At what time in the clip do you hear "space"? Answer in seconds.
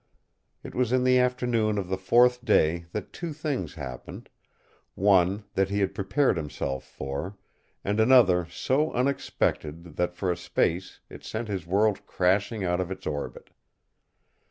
10.37-11.01